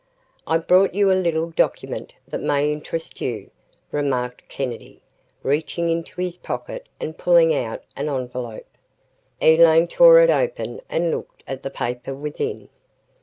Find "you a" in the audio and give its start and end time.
0.95-1.13